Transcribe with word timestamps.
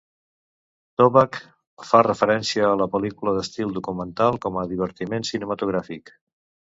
Toback 1.01 1.35
fa 1.89 1.99
referència 2.07 2.63
a 2.69 2.79
la 2.81 2.87
pel·lícula 2.95 3.33
d'estil 3.35 3.75
documental 3.75 4.39
com 4.47 4.57
a 4.63 4.65
divertiment 4.73 5.29
cinematogràfic. 5.31 6.11